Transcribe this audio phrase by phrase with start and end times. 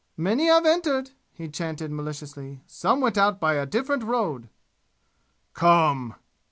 [0.17, 2.63] "Many have entered," he chanted maliciously.
[2.65, 4.49] "Some went out by a different road!"
[5.53, 6.15] "Come!"